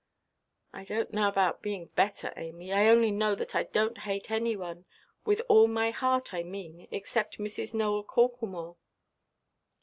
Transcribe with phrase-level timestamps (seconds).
[0.73, 4.55] "I donʼt know about being better, Amy; I only know that I donʼt hate any
[4.55, 7.75] one—with all my heart I mean—except Mrs.
[7.75, 8.77] Nowell Corklemore."